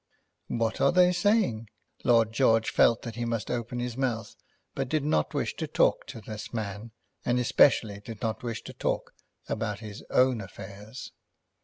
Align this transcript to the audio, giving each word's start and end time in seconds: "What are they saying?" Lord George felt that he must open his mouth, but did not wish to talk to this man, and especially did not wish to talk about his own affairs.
"What 0.47 0.81
are 0.81 0.91
they 0.91 1.11
saying?" 1.11 1.69
Lord 2.03 2.33
George 2.33 2.71
felt 2.71 3.03
that 3.03 3.17
he 3.17 3.23
must 3.23 3.51
open 3.51 3.77
his 3.77 3.95
mouth, 3.95 4.35
but 4.73 4.89
did 4.89 5.03
not 5.05 5.35
wish 5.35 5.55
to 5.57 5.67
talk 5.67 6.07
to 6.07 6.21
this 6.21 6.51
man, 6.51 6.89
and 7.23 7.37
especially 7.39 7.99
did 7.99 8.19
not 8.19 8.41
wish 8.41 8.63
to 8.63 8.73
talk 8.73 9.13
about 9.47 9.77
his 9.81 10.03
own 10.09 10.41
affairs. 10.41 11.11